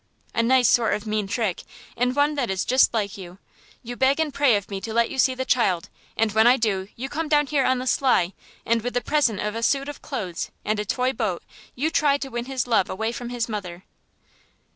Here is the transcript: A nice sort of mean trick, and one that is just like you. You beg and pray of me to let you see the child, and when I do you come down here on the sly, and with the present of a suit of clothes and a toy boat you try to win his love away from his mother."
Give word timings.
A 0.33 0.41
nice 0.41 0.67
sort 0.67 0.95
of 0.95 1.05
mean 1.05 1.27
trick, 1.27 1.61
and 1.95 2.15
one 2.15 2.33
that 2.33 2.49
is 2.49 2.65
just 2.65 2.91
like 2.91 3.19
you. 3.19 3.37
You 3.83 3.95
beg 3.95 4.19
and 4.19 4.33
pray 4.33 4.55
of 4.55 4.67
me 4.71 4.81
to 4.81 4.91
let 4.95 5.11
you 5.11 5.19
see 5.19 5.35
the 5.35 5.45
child, 5.45 5.89
and 6.17 6.31
when 6.31 6.47
I 6.47 6.57
do 6.57 6.87
you 6.95 7.07
come 7.07 7.29
down 7.29 7.45
here 7.45 7.65
on 7.65 7.77
the 7.77 7.85
sly, 7.85 8.33
and 8.65 8.81
with 8.81 8.95
the 8.95 9.01
present 9.01 9.39
of 9.41 9.53
a 9.53 9.61
suit 9.61 9.87
of 9.87 10.01
clothes 10.01 10.49
and 10.65 10.79
a 10.79 10.85
toy 10.85 11.13
boat 11.13 11.43
you 11.75 11.91
try 11.91 12.17
to 12.17 12.29
win 12.29 12.45
his 12.45 12.65
love 12.65 12.89
away 12.89 13.11
from 13.11 13.29
his 13.29 13.47
mother." 13.47 13.83